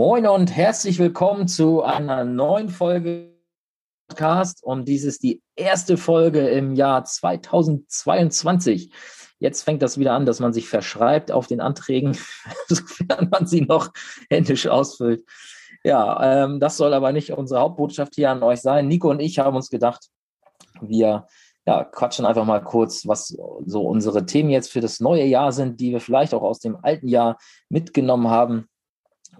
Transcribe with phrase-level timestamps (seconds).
[0.00, 3.36] Moin und herzlich willkommen zu einer neuen Folge
[4.08, 4.64] Podcast.
[4.64, 8.94] Und dies ist die erste Folge im Jahr 2022.
[9.40, 12.16] Jetzt fängt das wieder an, dass man sich verschreibt auf den Anträgen,
[12.66, 13.90] sofern man sie noch
[14.30, 15.22] händisch ausfüllt.
[15.84, 18.88] Ja, ähm, das soll aber nicht unsere Hauptbotschaft hier an euch sein.
[18.88, 20.06] Nico und ich haben uns gedacht,
[20.80, 21.26] wir
[21.66, 23.36] ja, quatschen einfach mal kurz, was
[23.66, 26.78] so unsere Themen jetzt für das neue Jahr sind, die wir vielleicht auch aus dem
[26.82, 27.36] alten Jahr
[27.68, 28.69] mitgenommen haben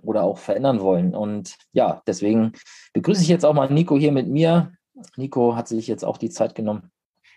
[0.02, 1.14] oder auch verändern wollen.
[1.14, 2.52] Und ja, deswegen
[2.92, 4.72] begrüße ich jetzt auch mal Nico hier mit mir.
[5.16, 6.90] Nico hat sich jetzt auch die Zeit genommen.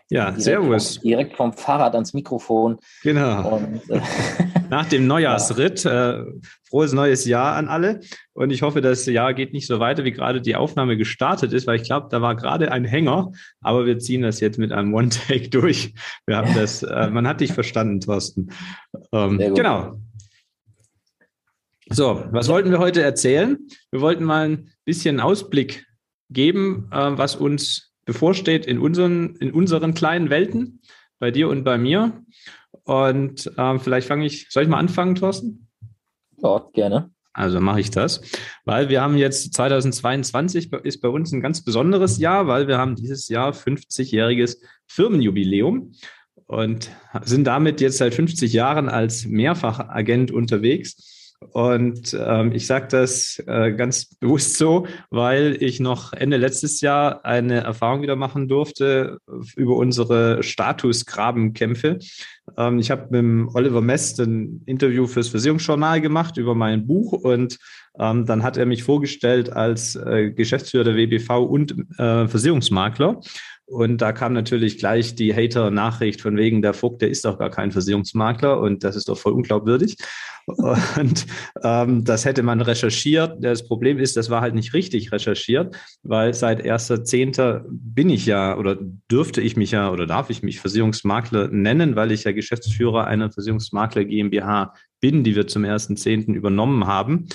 [0.09, 0.97] Ja, direkt servus.
[0.97, 2.77] Vom, direkt vom Fahrrad ans Mikrofon.
[3.01, 3.55] Genau.
[3.55, 4.01] Und, äh,
[4.69, 5.83] Nach dem Neujahrsritt.
[5.93, 6.19] Ja.
[6.19, 6.25] Äh,
[6.69, 7.99] frohes neues Jahr an alle.
[8.33, 11.67] Und ich hoffe, das Jahr geht nicht so weiter, wie gerade die Aufnahme gestartet ist,
[11.67, 13.31] weil ich glaube, da war gerade ein Hänger.
[13.61, 15.93] Aber wir ziehen das jetzt mit einem One-Take durch.
[16.25, 18.49] Wir haben das, äh, man hat dich verstanden, Thorsten.
[19.11, 19.93] Ähm, genau.
[21.95, 23.67] So, was wollten wir heute erzählen?
[23.91, 25.85] Wir wollten mal ein bisschen Ausblick
[26.31, 30.81] geben, äh, was uns bevorsteht in unseren, in unseren kleinen Welten,
[31.19, 32.23] bei dir und bei mir.
[32.83, 35.67] Und äh, vielleicht fange ich, soll ich mal anfangen, Thorsten?
[36.41, 37.11] Ja, gerne.
[37.31, 38.21] Also mache ich das,
[38.65, 42.95] weil wir haben jetzt 2022 ist bei uns ein ganz besonderes Jahr, weil wir haben
[42.95, 45.93] dieses Jahr 50-jähriges Firmenjubiläum
[46.47, 46.89] und
[47.23, 51.22] sind damit jetzt seit 50 Jahren als Mehrfachagent unterwegs.
[51.51, 57.25] Und ähm, ich sage das äh, ganz bewusst so, weil ich noch Ende letztes Jahr
[57.25, 59.19] eine Erfahrung wieder machen durfte
[59.55, 61.99] über unsere Statusgrabenkämpfe.
[62.57, 67.57] Ähm, ich habe mit Oliver Mest ein Interview fürs Versicherungsjournal gemacht über mein Buch und
[67.99, 73.21] ähm, dann hat er mich vorgestellt als äh, Geschäftsführer der WBV und äh, Versicherungsmakler.
[73.65, 77.49] Und da kam natürlich gleich die Hater-Nachricht von wegen, der Vogt, der ist doch gar
[77.49, 79.97] kein Versicherungsmakler und das ist doch voll unglaubwürdig.
[80.45, 81.25] Und
[81.63, 83.37] ähm, das hätte man recherchiert.
[83.39, 87.63] Das Problem ist, das war halt nicht richtig recherchiert, weil seit 1.10.
[87.69, 88.77] bin ich ja oder
[89.09, 93.31] dürfte ich mich ja oder darf ich mich Versicherungsmakler nennen, weil ich ja Geschäftsführer einer
[93.31, 96.33] Versicherungsmakler GmbH bin, die wir zum 1.10.
[96.33, 97.27] übernommen haben.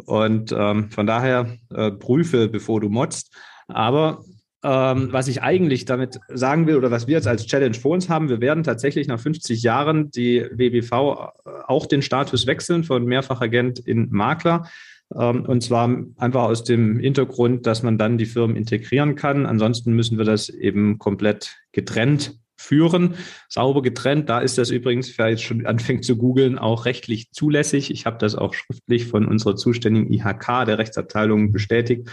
[0.00, 3.34] Und ähm, von daher äh, prüfe, bevor du motzt.
[3.68, 4.24] Aber
[4.62, 8.08] ähm, was ich eigentlich damit sagen will oder was wir jetzt als Challenge vor uns
[8.08, 13.04] haben, wir werden tatsächlich nach 50 Jahren die WBV äh, auch den Status wechseln von
[13.06, 14.68] Mehrfachagent in Makler.
[15.14, 19.46] Ähm, und zwar einfach aus dem Hintergrund, dass man dann die Firmen integrieren kann.
[19.46, 23.14] Ansonsten müssen wir das eben komplett getrennt führen,
[23.48, 24.28] sauber getrennt.
[24.28, 27.90] Da ist das übrigens, wer jetzt schon anfängt zu googeln, auch rechtlich zulässig.
[27.90, 32.08] Ich habe das auch schriftlich von unserer zuständigen IHK, der Rechtsabteilung, bestätigt.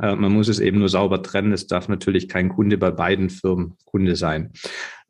[0.00, 1.52] Äh, man muss es eben nur sauber trennen.
[1.52, 4.52] Es darf natürlich kein Kunde bei beiden Firmen Kunde sein.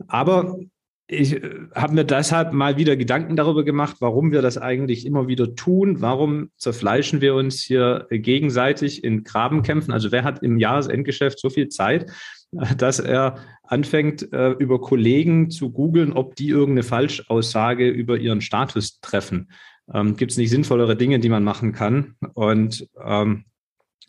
[0.07, 0.59] Aber
[1.09, 5.27] ich äh, habe mir deshalb mal wieder Gedanken darüber gemacht, warum wir das eigentlich immer
[5.27, 6.01] wieder tun.
[6.01, 9.93] Warum zerfleischen wir uns hier gegenseitig in Grabenkämpfen?
[9.93, 12.11] Also wer hat im Jahresendgeschäft so viel Zeit,
[12.77, 19.01] dass er anfängt, äh, über Kollegen zu googeln, ob die irgendeine Falschaussage über ihren Status
[19.01, 19.51] treffen.
[19.93, 22.17] Ähm, Gibt es nicht sinnvollere Dinge, die man machen kann?
[22.35, 23.45] Und ähm,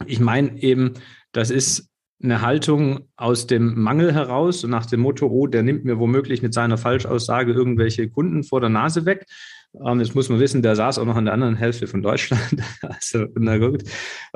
[0.05, 0.93] ich meine eben,
[1.31, 1.89] das ist
[2.21, 6.41] eine Haltung aus dem Mangel heraus, und nach dem Motto, oh, der nimmt mir womöglich
[6.41, 9.25] mit seiner Falschaussage irgendwelche Kunden vor der Nase weg.
[9.85, 12.57] Ähm, jetzt muss man wissen, der saß auch noch in der anderen Hälfte von Deutschland.
[12.81, 13.83] also, na gut.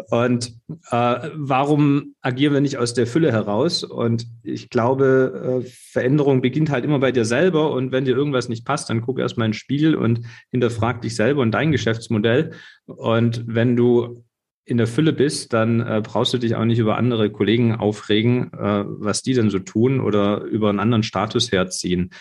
[0.10, 0.54] Und
[0.92, 3.84] äh, warum agieren wir nicht aus der Fülle heraus?
[3.84, 7.72] Und ich glaube, äh, Veränderung beginnt halt immer bei dir selber.
[7.72, 11.42] Und wenn dir irgendwas nicht passt, dann guck erstmal ins Spiegel und hinterfrag dich selber
[11.42, 12.52] und dein Geschäftsmodell.
[12.86, 14.24] Und wenn du
[14.66, 18.52] in der Fülle bist, dann äh, brauchst du dich auch nicht über andere Kollegen aufregen,
[18.54, 22.12] äh, was die denn so tun oder über einen anderen Status herziehen.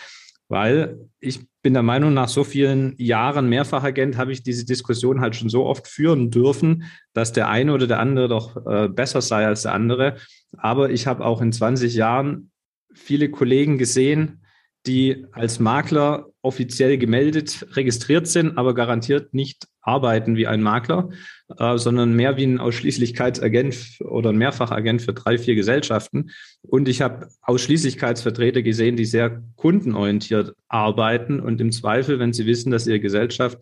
[0.49, 5.35] Weil ich bin der Meinung, nach so vielen Jahren Mehrfachagent habe ich diese Diskussion halt
[5.35, 6.83] schon so oft führen dürfen,
[7.13, 10.17] dass der eine oder der andere doch äh, besser sei als der andere.
[10.57, 12.51] Aber ich habe auch in 20 Jahren
[12.93, 14.45] viele Kollegen gesehen,
[14.85, 21.09] die als Makler offiziell gemeldet, registriert sind, aber garantiert nicht arbeiten wie ein Makler,
[21.57, 26.31] äh, sondern mehr wie ein Ausschließlichkeitsagent oder ein Mehrfachagent für drei, vier Gesellschaften.
[26.61, 32.71] Und ich habe Ausschließlichkeitsvertreter gesehen, die sehr kundenorientiert arbeiten und im Zweifel, wenn sie wissen,
[32.71, 33.59] dass ihre Gesellschaft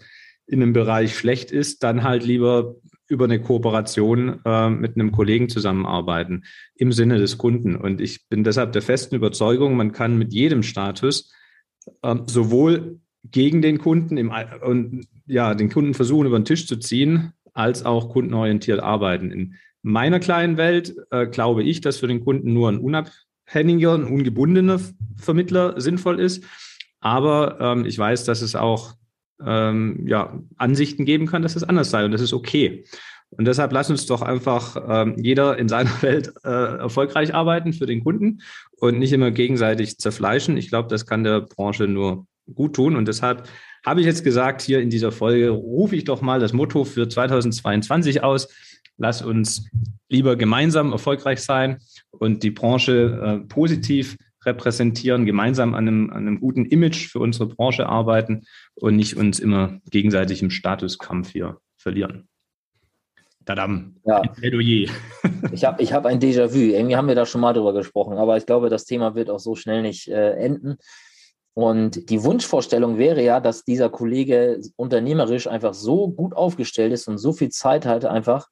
[0.48, 2.75] in einem Bereich schlecht ist, dann halt lieber
[3.07, 6.45] über eine Kooperation äh, mit einem Kollegen zusammenarbeiten
[6.75, 7.75] im Sinne des Kunden.
[7.75, 11.31] Und ich bin deshalb der festen Überzeugung, man kann mit jedem Status
[12.01, 14.31] äh, sowohl gegen den Kunden im,
[14.62, 19.31] und ja, den Kunden versuchen, über den Tisch zu ziehen, als auch kundenorientiert arbeiten.
[19.31, 24.06] In meiner kleinen Welt äh, glaube ich, dass für den Kunden nur ein unabhängiger, ein
[24.06, 24.80] ungebundener
[25.18, 26.44] Vermittler sinnvoll ist.
[27.00, 28.94] Aber ähm, ich weiß, dass es auch
[29.44, 32.86] ähm, ja, Ansichten geben kann, dass es anders sei und das ist okay.
[33.31, 37.86] Und deshalb lass uns doch einfach ähm, jeder in seiner Welt äh, erfolgreich arbeiten für
[37.86, 38.42] den Kunden
[38.78, 40.57] und nicht immer gegenseitig zerfleischen.
[40.57, 42.95] Ich glaube, das kann der Branche nur gut tun.
[42.95, 43.48] Und deshalb
[43.86, 47.07] habe ich jetzt gesagt, hier in dieser Folge rufe ich doch mal das Motto für
[47.07, 48.50] 2022 aus.
[48.98, 49.68] Lass uns
[50.10, 51.80] lieber gemeinsam erfolgreich sein
[52.12, 57.48] und die Branche äh, positiv repräsentieren, gemeinsam an einem, an einem guten Image für unsere
[57.48, 58.44] Branche arbeiten
[58.75, 62.27] und nicht uns immer gegenseitig im Statuskampf hier verlieren.
[63.51, 63.95] Tadam.
[64.06, 64.21] Ja.
[65.53, 66.57] Ich habe ich hab ein Déjà-vu.
[66.57, 69.39] Irgendwie haben wir da schon mal drüber gesprochen, aber ich glaube, das Thema wird auch
[69.39, 70.77] so schnell nicht äh, enden.
[71.53, 77.18] Und die Wunschvorstellung wäre ja, dass dieser Kollege unternehmerisch einfach so gut aufgestellt ist und
[77.18, 78.48] so viel Zeit hat, einfach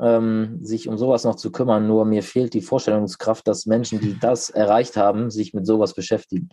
[0.00, 1.86] ähm, sich um sowas noch zu kümmern.
[1.86, 6.48] Nur mir fehlt die Vorstellungskraft, dass Menschen, die das erreicht haben, sich mit sowas beschäftigen.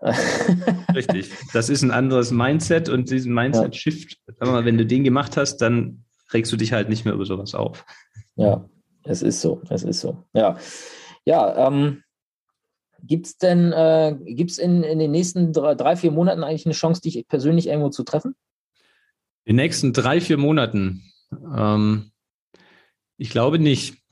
[0.94, 1.30] Richtig.
[1.52, 6.52] Das ist ein anderes Mindset und diesen Mindset-Shift, wenn du den gemacht hast, dann regst
[6.52, 7.84] du dich halt nicht mehr über sowas auf.
[8.36, 8.68] Ja,
[9.04, 9.62] es ist so.
[9.70, 10.24] Es ist so.
[10.32, 10.56] Ja.
[11.24, 12.02] Ja, ähm,
[13.02, 16.66] Gibt es denn, äh, gibt es in, in den nächsten drei, drei, vier Monaten eigentlich
[16.66, 18.34] eine Chance, dich persönlich irgendwo zu treffen?
[19.44, 21.04] In den nächsten drei, vier Monaten?
[21.32, 22.10] Ähm,
[23.16, 24.02] ich glaube nicht.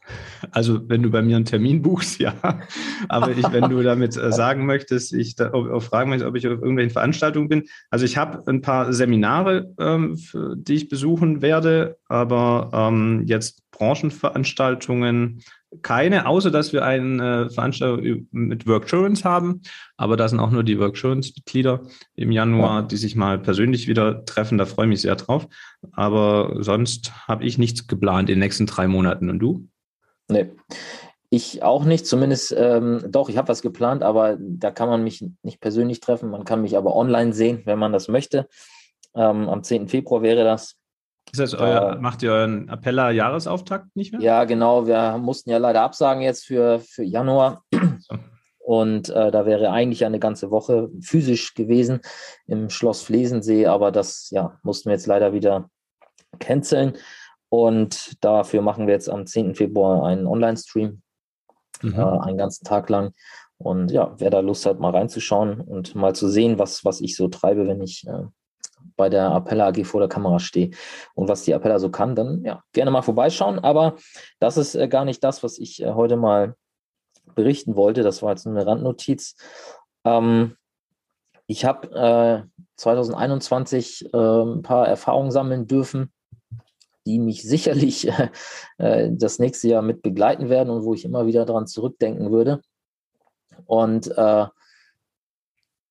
[0.50, 2.34] Also wenn du bei mir einen Termin buchst, ja.
[3.08, 6.46] Aber ich, wenn du damit äh, sagen möchtest, ich da, auch fragen möchtest, ob ich
[6.46, 7.64] auf irgendwelchen Veranstaltungen bin.
[7.90, 13.62] Also ich habe ein paar Seminare, ähm, für, die ich besuchen werde, aber ähm, jetzt
[13.70, 15.42] Branchenveranstaltungen
[15.82, 19.62] keine, außer dass wir eine Veranstaltung mit Worksurance haben.
[19.96, 21.82] Aber da sind auch nur die Worksurance-Mitglieder
[22.14, 22.86] im Januar, ja.
[22.86, 24.58] die sich mal persönlich wieder treffen.
[24.58, 25.46] Da freue ich mich sehr drauf.
[25.92, 29.28] Aber sonst habe ich nichts geplant in den nächsten drei Monaten.
[29.28, 29.68] Und du?
[30.28, 30.52] Nee.
[31.28, 35.24] Ich auch nicht, zumindest ähm, doch, ich habe was geplant, aber da kann man mich
[35.42, 36.30] nicht persönlich treffen.
[36.30, 38.48] Man kann mich aber online sehen, wenn man das möchte.
[39.14, 39.88] Ähm, am 10.
[39.88, 40.76] Februar wäre das.
[41.32, 44.20] Ist das euer, äh, macht ihr euren Appella-Jahresauftakt nicht mehr?
[44.20, 44.86] Ja, genau.
[44.86, 47.64] Wir mussten ja leider absagen jetzt für, für Januar.
[47.98, 48.16] So.
[48.66, 52.00] Und äh, da wäre eigentlich eine ganze Woche physisch gewesen
[52.48, 55.70] im Schloss Flesensee, aber das ja, mussten wir jetzt leider wieder
[56.40, 56.96] canceln.
[57.48, 59.54] Und dafür machen wir jetzt am 10.
[59.54, 61.02] Februar einen Online-Stream,
[61.82, 61.94] mhm.
[61.94, 63.12] äh, einen ganzen Tag lang.
[63.58, 67.16] Und ja, wer da Lust hat, mal reinzuschauen und mal zu sehen, was, was ich
[67.16, 68.24] so treibe, wenn ich äh,
[68.96, 70.70] bei der Appella AG vor der Kamera stehe
[71.14, 73.58] und was die Appella so kann, dann ja, gerne mal vorbeischauen.
[73.58, 73.96] Aber
[74.38, 76.54] das ist äh, gar nicht das, was ich äh, heute mal
[77.34, 78.02] berichten wollte.
[78.02, 79.36] Das war jetzt eine Randnotiz.
[80.04, 80.56] Ähm,
[81.46, 86.12] ich habe äh, 2021 äh, ein paar Erfahrungen sammeln dürfen,
[87.06, 88.08] die mich sicherlich
[88.78, 92.60] äh, das nächste Jahr mit begleiten werden und wo ich immer wieder daran zurückdenken würde.
[93.64, 94.46] Und äh,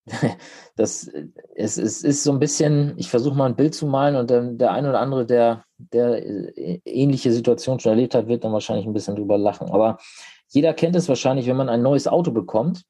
[0.75, 1.09] das
[1.55, 4.57] es, es ist so ein bisschen, ich versuche mal ein Bild zu malen und dann
[4.57, 8.85] der eine oder andere, der, der äh, ähnliche Situation schon erlebt hat, wird dann wahrscheinlich
[8.85, 9.69] ein bisschen drüber lachen.
[9.71, 9.97] Aber
[10.49, 12.83] jeder kennt es wahrscheinlich, wenn man ein neues Auto bekommt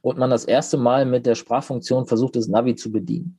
[0.00, 3.38] und man das erste Mal mit der Sprachfunktion versucht, das Navi zu bedienen.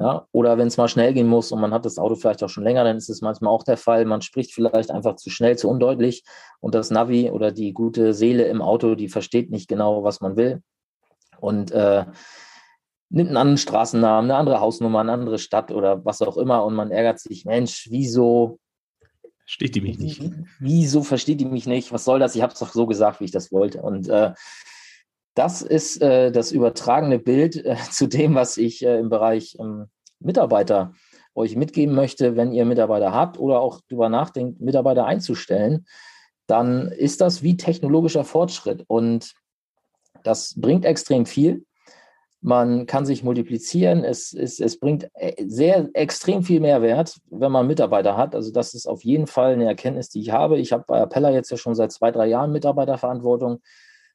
[0.00, 2.48] Ja, oder wenn es mal schnell gehen muss und man hat das Auto vielleicht auch
[2.48, 4.04] schon länger, dann ist es manchmal auch der Fall.
[4.04, 6.22] Man spricht vielleicht einfach zu schnell, zu undeutlich
[6.60, 10.36] und das Navi oder die gute Seele im Auto, die versteht nicht genau, was man
[10.36, 10.62] will
[11.40, 12.04] und äh,
[13.10, 16.74] nimmt einen anderen Straßennamen, eine andere Hausnummer, eine andere Stadt oder was auch immer und
[16.74, 18.60] man ärgert sich, Mensch, wieso
[19.48, 20.22] Versteht die mich nicht?
[20.60, 21.90] Wieso versteht die mich nicht?
[21.90, 22.36] Was soll das?
[22.36, 23.80] Ich habe es doch so gesagt, wie ich das wollte.
[23.80, 24.34] Und äh,
[25.38, 29.86] das ist äh, das übertragene Bild äh, zu dem, was ich äh, im Bereich ähm,
[30.18, 30.92] Mitarbeiter
[31.34, 32.36] euch mitgeben möchte.
[32.36, 35.86] Wenn ihr Mitarbeiter habt oder auch darüber nachdenkt, Mitarbeiter einzustellen,
[36.48, 38.84] dann ist das wie technologischer Fortschritt.
[38.88, 39.34] Und
[40.24, 41.64] das bringt extrem viel.
[42.40, 44.02] Man kann sich multiplizieren.
[44.02, 48.34] Es, es, es bringt äh, sehr extrem viel Mehrwert, wenn man Mitarbeiter hat.
[48.34, 50.58] Also das ist auf jeden Fall eine Erkenntnis, die ich habe.
[50.58, 53.60] Ich habe bei Appella jetzt ja schon seit zwei, drei Jahren Mitarbeiterverantwortung.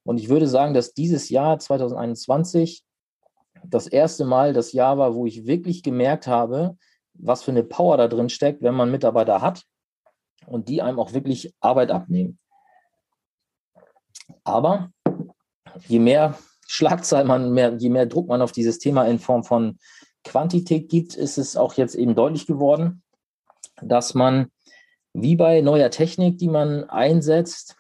[0.03, 2.83] Und ich würde sagen, dass dieses Jahr 2021
[3.65, 6.77] das erste Mal das Jahr war, wo ich wirklich gemerkt habe,
[7.13, 9.63] was für eine Power da drin steckt, wenn man Mitarbeiter hat
[10.45, 12.39] und die einem auch wirklich Arbeit abnehmen.
[14.43, 14.91] Aber
[15.88, 19.77] je mehr Schlagzeilen man, mehr, je mehr Druck man auf dieses Thema in Form von
[20.24, 23.03] Quantität gibt, ist es auch jetzt eben deutlich geworden,
[23.81, 24.51] dass man
[25.13, 27.75] wie bei neuer Technik, die man einsetzt,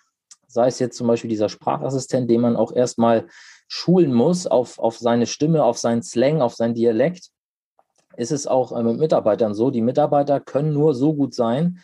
[0.53, 3.27] sei es jetzt zum Beispiel dieser Sprachassistent, den man auch erstmal
[3.67, 7.29] schulen muss auf, auf seine Stimme, auf seinen Slang, auf sein Dialekt,
[8.15, 9.71] ist es auch äh, mit Mitarbeitern so.
[9.71, 11.79] Die Mitarbeiter können nur so gut sein,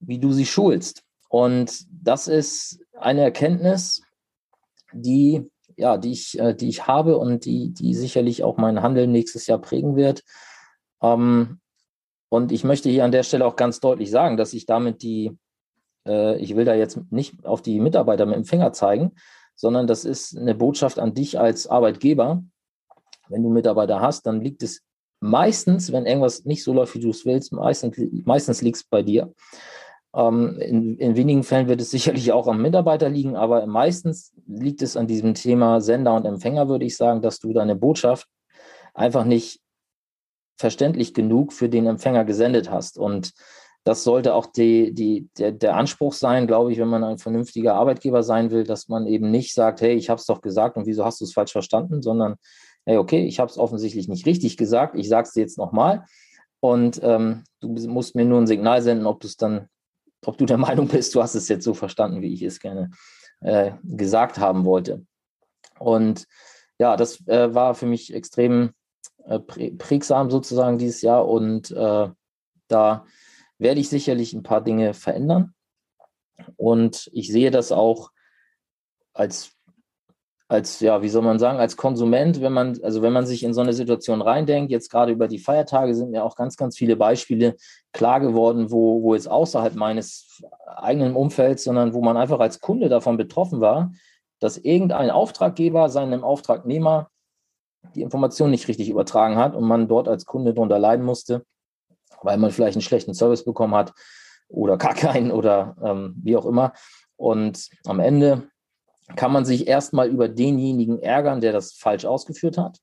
[0.00, 1.04] wie du sie schulst.
[1.28, 4.02] Und das ist eine Erkenntnis,
[4.92, 9.12] die, ja, die ich, äh, die ich habe und die, die sicherlich auch mein Handeln
[9.12, 10.22] nächstes Jahr prägen wird.
[11.00, 11.60] Ähm,
[12.28, 15.36] Und ich möchte hier an der Stelle auch ganz deutlich sagen, dass ich damit die,
[16.06, 19.12] äh, ich will da jetzt nicht auf die Mitarbeiter mit dem Finger zeigen,
[19.54, 22.42] sondern das ist eine Botschaft an dich als Arbeitgeber.
[23.28, 24.82] Wenn du Mitarbeiter hast, dann liegt es
[25.20, 29.02] meistens, wenn irgendwas nicht so läuft, wie du es willst, meistens, meistens liegt es bei
[29.02, 29.32] dir.
[30.14, 34.82] Ähm, in, in, wenigen Fällen wird es sicherlich auch am Mitarbeiter liegen, aber meistens liegt
[34.82, 38.26] es an diesem Thema Sender und Empfänger, würde ich sagen, dass du deine Botschaft
[38.94, 39.60] einfach nicht
[40.58, 42.98] verständlich genug für den Empfänger gesendet hast.
[42.98, 43.32] Und
[43.84, 47.74] das sollte auch die, die, der, der Anspruch sein, glaube ich, wenn man ein vernünftiger
[47.74, 50.86] Arbeitgeber sein will, dass man eben nicht sagt, hey, ich habe es doch gesagt und
[50.86, 52.36] wieso hast du es falsch verstanden, sondern
[52.84, 56.04] hey, okay, ich habe es offensichtlich nicht richtig gesagt, ich sage es dir jetzt nochmal
[56.60, 59.68] und ähm, du musst mir nur ein Signal senden, ob du es dann
[60.24, 62.90] ob du der Meinung bist, du hast es jetzt so verstanden, wie ich es gerne
[63.40, 65.04] äh, gesagt haben wollte.
[65.78, 66.26] Und
[66.78, 68.72] ja, das äh, war für mich extrem
[69.24, 72.08] äh, prägsam sozusagen dieses Jahr und äh,
[72.68, 73.04] da
[73.62, 75.54] werde ich sicherlich ein paar Dinge verändern.
[76.56, 78.10] Und ich sehe das auch
[79.12, 79.52] als
[80.52, 83.54] als, ja, wie soll man sagen, als Konsument, wenn man, also wenn man sich in
[83.54, 86.94] so eine Situation reindenkt, jetzt gerade über die Feiertage sind mir auch ganz, ganz viele
[86.94, 87.56] Beispiele
[87.92, 92.90] klar geworden, wo, wo jetzt außerhalb meines eigenen Umfelds, sondern wo man einfach als Kunde
[92.90, 93.92] davon betroffen war,
[94.40, 97.08] dass irgendein Auftraggeber seinem Auftragnehmer
[97.94, 101.46] die Information nicht richtig übertragen hat und man dort als Kunde darunter leiden musste,
[102.22, 103.92] weil man vielleicht einen schlechten Service bekommen hat
[104.48, 106.72] oder gar keinen oder ähm, wie auch immer.
[107.16, 108.48] Und am Ende
[109.16, 112.78] kann man sich erstmal über denjenigen ärgern, der das falsch ausgeführt hat.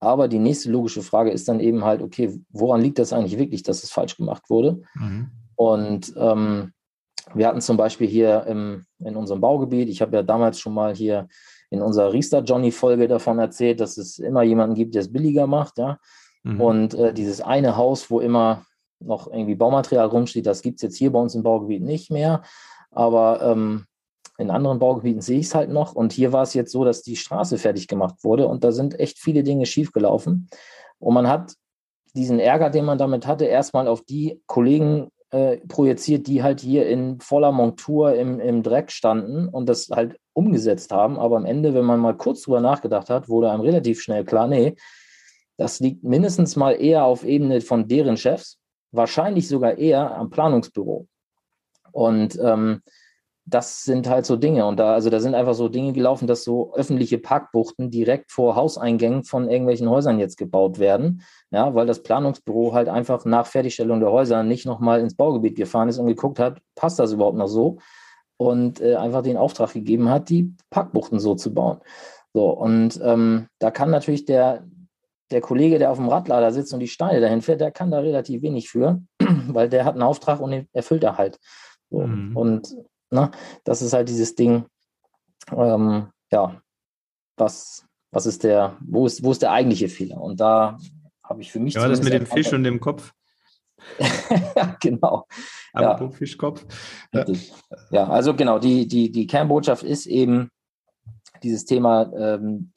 [0.00, 3.62] Aber die nächste logische Frage ist dann eben halt, okay, woran liegt das eigentlich wirklich,
[3.62, 4.82] dass es falsch gemacht wurde?
[4.94, 5.30] Mhm.
[5.54, 6.72] Und ähm,
[7.34, 10.94] wir hatten zum Beispiel hier im, in unserem Baugebiet, ich habe ja damals schon mal
[10.94, 11.28] hier
[11.70, 15.46] in unserer Riester Johnny Folge davon erzählt, dass es immer jemanden gibt, der es billiger
[15.46, 15.98] macht, ja.
[16.46, 16.60] Mhm.
[16.60, 18.64] Und äh, dieses eine Haus, wo immer
[19.00, 22.42] noch irgendwie Baumaterial rumsteht, das gibt es jetzt hier bei uns im Baugebiet nicht mehr.
[22.92, 23.84] Aber ähm,
[24.38, 25.94] in anderen Baugebieten sehe ich es halt noch.
[25.94, 28.98] Und hier war es jetzt so, dass die Straße fertig gemacht wurde und da sind
[29.00, 30.48] echt viele Dinge schiefgelaufen.
[30.98, 31.54] Und man hat
[32.14, 36.86] diesen Ärger, den man damit hatte, erstmal auf die Kollegen äh, projiziert, die halt hier
[36.86, 41.18] in voller Montur im, im Dreck standen und das halt umgesetzt haben.
[41.18, 44.46] Aber am Ende, wenn man mal kurz drüber nachgedacht hat, wurde einem relativ schnell klar,
[44.46, 44.76] nee,
[45.56, 48.58] das liegt mindestens mal eher auf Ebene von deren Chefs,
[48.92, 51.06] wahrscheinlich sogar eher am Planungsbüro.
[51.92, 52.82] Und ähm,
[53.46, 54.66] das sind halt so Dinge.
[54.66, 58.56] Und da, also da sind einfach so Dinge gelaufen, dass so öffentliche Parkbuchten direkt vor
[58.56, 61.22] Hauseingängen von irgendwelchen Häusern jetzt gebaut werden.
[61.50, 65.88] Ja, weil das Planungsbüro halt einfach nach Fertigstellung der Häuser nicht nochmal ins Baugebiet gefahren
[65.88, 67.78] ist und geguckt hat, passt das überhaupt noch so?
[68.36, 71.78] Und äh, einfach den Auftrag gegeben hat, die Parkbuchten so zu bauen.
[72.34, 74.66] So, und ähm, da kann natürlich der,
[75.30, 77.98] der Kollege, der auf dem Radlader sitzt und die Steine dahin fährt, der kann da
[77.98, 79.02] relativ wenig für,
[79.48, 81.38] weil der hat einen Auftrag und den erfüllt er halt.
[81.90, 82.06] So.
[82.06, 82.36] Mhm.
[82.36, 82.76] Und
[83.10, 83.30] Ne?
[83.64, 84.66] Das ist halt dieses Ding,
[85.52, 86.60] ähm, ja,
[87.36, 90.20] was, was ist der, wo ist, wo ist der eigentliche Fehler?
[90.20, 90.78] Und da
[91.22, 91.74] habe ich für mich.
[91.74, 93.12] Ja, das mit dem Fisch und dem Kopf.
[94.80, 95.26] genau.
[95.72, 96.10] Aber ja.
[96.10, 96.66] Fischkopf.
[97.12, 97.24] Ja.
[97.90, 100.50] ja, also genau, die, die, die Kernbotschaft ist eben
[101.42, 102.72] dieses Thema ähm,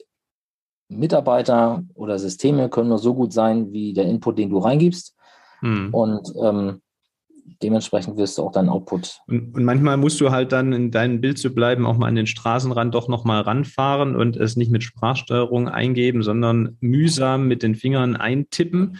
[0.90, 5.14] Mitarbeiter oder Systeme können nur so gut sein, wie der Input, den du reingibst.
[5.60, 5.94] Hm.
[5.94, 6.80] Und ähm,
[7.62, 9.20] dementsprechend wirst du auch deinen Output.
[9.26, 12.14] Und, und, manchmal musst du halt dann in deinem Bild zu bleiben, auch mal an
[12.14, 17.74] den Straßenrand doch nochmal ranfahren und es nicht mit Sprachsteuerung eingeben, sondern mühsam mit den
[17.74, 18.98] Fingern eintippen.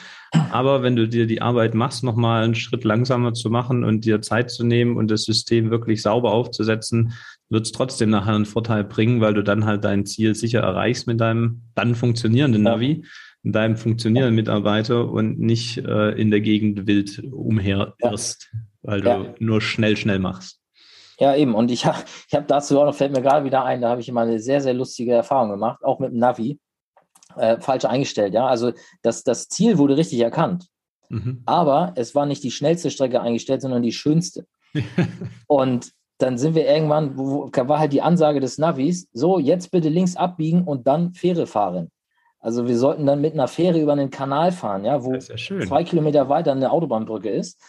[0.50, 4.22] Aber wenn du dir die Arbeit machst, nochmal einen Schritt langsamer zu machen und dir
[4.22, 7.14] Zeit zu nehmen und das System wirklich sauber aufzusetzen,
[7.50, 11.06] wird es trotzdem nachher einen Vorteil bringen, weil du dann halt dein Ziel sicher erreichst
[11.06, 13.04] mit deinem dann funktionierenden Navi.
[13.42, 18.52] In deinem funktionierenden Mitarbeiter und nicht äh, in der Gegend wild umherirrst,
[18.82, 19.34] weil du ja.
[19.38, 20.60] nur schnell, schnell machst.
[21.18, 21.54] Ja, eben.
[21.54, 24.02] Und ich habe ich hab dazu auch noch, fällt mir gerade wieder ein, da habe
[24.02, 26.58] ich immer eine sehr, sehr lustige Erfahrung gemacht, auch mit dem Navi.
[27.36, 28.46] Äh, falsch eingestellt, ja.
[28.46, 30.66] Also das, das Ziel wurde richtig erkannt.
[31.08, 31.42] Mhm.
[31.46, 34.46] Aber es war nicht die schnellste Strecke eingestellt, sondern die schönste.
[35.46, 35.92] und
[36.22, 40.16] dann sind wir irgendwann, wo, war halt die Ansage des Navis, so, jetzt bitte links
[40.16, 41.90] abbiegen und dann Fähre fahren.
[42.40, 45.84] Also wir sollten dann mit einer Fähre über einen Kanal fahren, ja, wo ja zwei
[45.84, 47.60] Kilometer weiter eine Autobahnbrücke ist.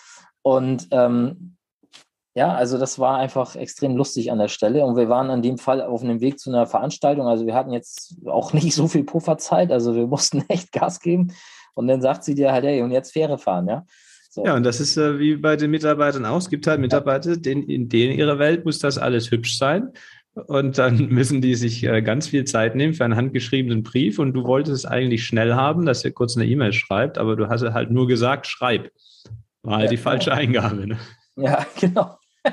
[0.41, 1.57] Und ähm,
[2.33, 4.85] ja, also das war einfach extrem lustig an der Stelle.
[4.85, 7.27] Und wir waren an dem Fall auf einem Weg zu einer Veranstaltung.
[7.27, 9.71] Also wir hatten jetzt auch nicht so viel Pufferzeit.
[9.71, 11.33] Also wir mussten echt Gas geben.
[11.73, 13.85] Und dann sagt sie dir halt, hey, und jetzt Fähre fahren, ja.
[14.33, 14.45] So.
[14.45, 16.37] Ja, und das ist äh, wie bei den Mitarbeitern auch.
[16.37, 19.89] Es gibt halt Mitarbeiter, denen, in denen ihrer Welt muss das alles hübsch sein.
[20.33, 24.31] Und dann müssen die sich äh, ganz viel Zeit nehmen für einen handgeschriebenen Brief und
[24.31, 27.61] du wolltest es eigentlich schnell haben, dass er kurz eine E-Mail schreibt, aber du hast
[27.61, 28.89] halt nur gesagt, schreib.
[29.63, 30.41] War halt ja, die falsche genau.
[30.41, 30.87] Eingabe.
[30.87, 30.97] Ne?
[31.37, 32.17] Ja, genau.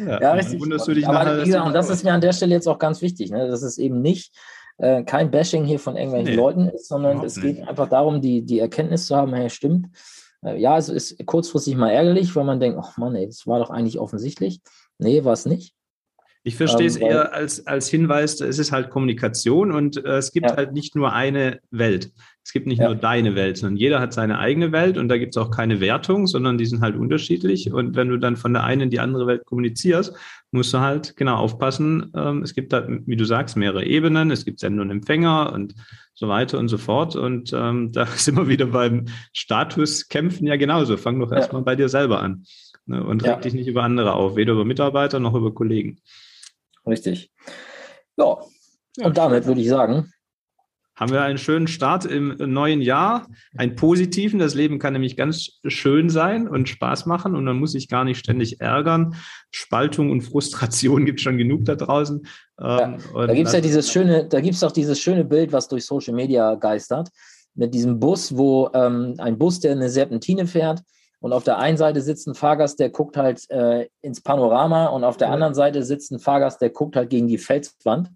[0.00, 0.60] ja, ja richtig.
[0.60, 2.78] Wunderst du dich aber nachher, ja, und das ist mir an der Stelle jetzt auch
[2.78, 3.48] ganz wichtig, ne?
[3.48, 4.32] dass es eben nicht
[4.78, 7.68] äh, kein Bashing hier von irgendwelchen nee, Leuten ist, sondern es geht nicht.
[7.68, 9.86] einfach darum, die, die Erkenntnis zu haben, hey, stimmt.
[10.44, 13.58] Äh, ja, es ist kurzfristig mal ärgerlich, weil man denkt, ach Mann, ey, das war
[13.58, 14.60] doch eigentlich offensichtlich.
[14.98, 15.74] Nee, war es nicht.
[16.44, 20.32] Ich verstehe es ähm, eher als, als Hinweis, es ist halt Kommunikation und äh, es
[20.32, 20.56] gibt ja.
[20.56, 22.10] halt nicht nur eine Welt.
[22.42, 22.86] Es gibt nicht ja.
[22.86, 25.80] nur deine Welt, sondern jeder hat seine eigene Welt und da gibt es auch keine
[25.80, 27.70] Wertung, sondern die sind halt unterschiedlich.
[27.70, 30.14] Und wenn du dann von der einen in die andere Welt kommunizierst,
[30.50, 32.10] musst du halt genau aufpassen.
[32.16, 34.30] Ähm, es gibt halt, wie du sagst, mehrere Ebenen.
[34.30, 35.74] Es gibt Sender und Empfänger und
[36.18, 37.14] so weiter und so fort.
[37.14, 40.96] Und ähm, da sind wir wieder beim Statuskämpfen ja genauso.
[40.96, 41.64] Fang doch erstmal ja.
[41.64, 42.44] bei dir selber an
[42.86, 43.04] ne?
[43.04, 46.00] und reg dich nicht über andere auf, weder über Mitarbeiter noch über Kollegen.
[46.86, 47.30] Richtig.
[48.16, 48.38] Ja,
[48.96, 50.12] ja und damit würde ich sagen,
[50.98, 54.40] haben wir einen schönen Start im neuen Jahr, einen positiven.
[54.40, 58.04] Das Leben kann nämlich ganz schön sein und Spaß machen und man muss sich gar
[58.04, 59.14] nicht ständig ärgern.
[59.50, 62.26] Spaltung und Frustration gibt es schon genug da draußen.
[62.60, 65.52] Ja, ähm, da gibt es ja dieses schöne, da gibt es auch dieses schöne Bild,
[65.52, 67.08] was durch Social Media geistert,
[67.54, 70.82] mit diesem Bus, wo ähm, ein Bus, der eine Serpentine fährt,
[71.20, 75.02] und auf der einen Seite sitzt ein Fahrgast, der guckt halt äh, ins Panorama und
[75.02, 75.34] auf der ja.
[75.34, 78.10] anderen Seite sitzt ein Fahrgast, der guckt halt gegen die Felswand.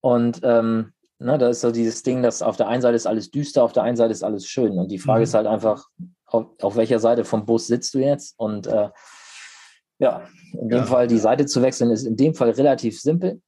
[0.00, 3.30] Und ähm, ne, da ist so dieses Ding, dass auf der einen Seite ist alles
[3.30, 4.78] düster, auf der einen Seite ist alles schön.
[4.78, 5.24] Und die Frage mhm.
[5.24, 5.86] ist halt einfach,
[6.26, 8.34] auf, auf, welcher Seite vom Bus sitzt du jetzt?
[8.38, 8.88] Und äh,
[9.98, 10.86] ja, in dem ja.
[10.86, 13.40] Fall die Seite zu wechseln, ist in dem Fall relativ simpel,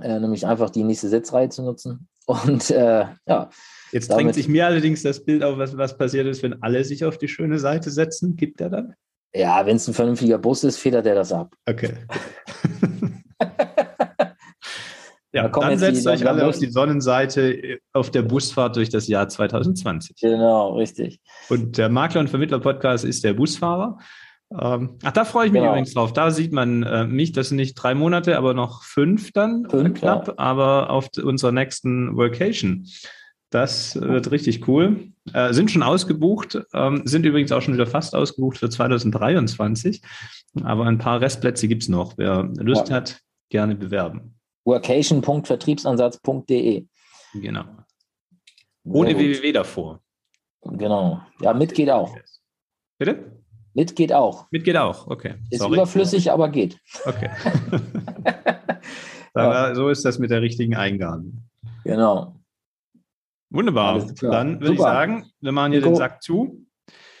[0.00, 2.08] äh, nämlich einfach die nächste Sitzreihe zu nutzen.
[2.26, 3.50] Und äh, ja,
[3.92, 7.04] Jetzt drängt sich mir allerdings das Bild auf, was, was passiert ist, wenn alle sich
[7.04, 8.36] auf die schöne Seite setzen.
[8.36, 8.94] Gibt er dann?
[9.34, 11.54] Ja, wenn es ein vernünftiger Bus ist, federt er das ab.
[11.66, 11.94] Okay.
[15.32, 19.28] ja, da dann setzt euch alle auf die Sonnenseite auf der Busfahrt durch das Jahr
[19.28, 20.16] 2020.
[20.20, 21.20] Genau, richtig.
[21.48, 23.98] Und der Makler- und Vermittler-Podcast ist der Busfahrer.
[24.58, 25.72] Ähm, ach, da freue ich mich genau.
[25.72, 26.12] übrigens drauf.
[26.12, 30.00] Da sieht man äh, mich, das sind nicht drei Monate, aber noch fünf dann fünf,
[30.00, 30.34] knapp, ja.
[30.38, 32.86] aber auf unserer nächsten Vacation.
[33.50, 35.12] Das wird richtig cool.
[35.32, 40.02] Äh, sind schon ausgebucht, ähm, sind übrigens auch schon wieder fast ausgebucht für 2023.
[40.64, 42.14] Aber ein paar Restplätze gibt es noch.
[42.16, 42.96] Wer Lust ja.
[42.96, 44.39] hat, gerne bewerben.
[44.64, 46.86] Workation.vertriebsansatz.de.
[47.34, 47.64] Genau.
[48.84, 50.00] Ohne www davor.
[50.62, 51.20] Genau.
[51.40, 52.14] Ja, mit geht auch.
[52.98, 53.40] Bitte?
[53.72, 54.50] Mit geht auch.
[54.50, 55.36] Mit geht auch, okay.
[55.50, 55.74] Ist Sorry.
[55.74, 56.78] überflüssig, aber geht.
[57.04, 57.30] Okay.
[59.34, 59.74] ja.
[59.74, 61.24] So ist das mit der richtigen Eingabe.
[61.84, 62.36] Genau.
[63.50, 64.04] Wunderbar.
[64.20, 65.92] Dann würde ich sagen, wir machen hier Nico.
[65.92, 66.66] den Sack zu.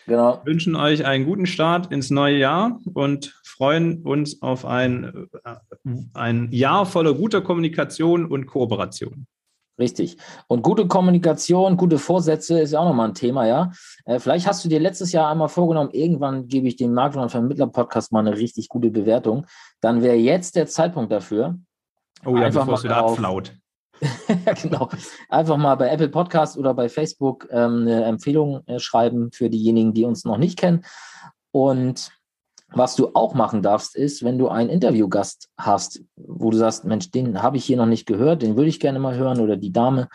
[0.06, 0.40] Genau.
[0.44, 6.48] Wünschen euch einen guten Start ins neue Jahr und freuen uns auf ein, äh, ein
[6.50, 9.26] Jahr voller guter Kommunikation und Kooperation.
[9.78, 10.18] Richtig.
[10.46, 13.72] Und gute Kommunikation, gute Vorsätze ist ja auch nochmal ein Thema, ja.
[14.04, 17.30] Äh, vielleicht hast du dir letztes Jahr einmal vorgenommen, irgendwann gebe ich dem Makler- und
[17.30, 19.46] Vermittler-Podcast mal eine richtig gute Bewertung.
[19.80, 21.58] Dann wäre jetzt der Zeitpunkt dafür.
[22.26, 23.54] Oh ja, bevor es wieder abflaut.
[24.62, 24.88] genau.
[25.28, 29.92] Einfach mal bei Apple Podcast oder bei Facebook ähm, eine Empfehlung äh, schreiben für diejenigen,
[29.92, 30.84] die uns noch nicht kennen.
[31.52, 32.12] Und
[32.72, 37.10] was du auch machen darfst, ist, wenn du einen Interviewgast hast, wo du sagst, Mensch,
[37.10, 39.72] den habe ich hier noch nicht gehört, den würde ich gerne mal hören oder die
[39.72, 40.08] Dame,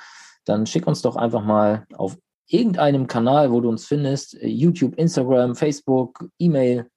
[0.45, 2.17] dann schick uns doch einfach mal auf
[2.47, 6.87] irgendeinem Kanal, wo du uns findest, YouTube, Instagram, Facebook, E-Mail,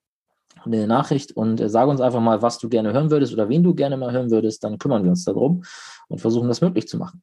[0.73, 3.63] eine Nachricht und äh, sag uns einfach mal, was du gerne hören würdest oder wen
[3.63, 5.65] du gerne mal hören würdest, dann kümmern wir uns darum
[6.09, 7.23] und versuchen das möglich zu machen.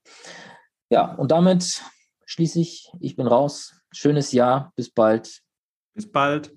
[0.90, 1.82] Ja, und damit
[2.26, 3.82] schließe ich, ich bin raus.
[3.92, 5.42] Schönes Jahr, bis bald.
[5.94, 6.54] Bis bald.